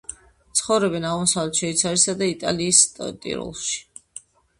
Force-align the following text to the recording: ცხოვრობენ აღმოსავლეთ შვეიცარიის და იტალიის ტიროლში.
ცხოვრობენ 0.59 1.03
აღმოსავლეთ 1.09 1.59
შვეიცარიის 1.59 2.05
და 2.21 2.29
იტალიის 2.31 2.79
ტიროლში. 2.97 3.79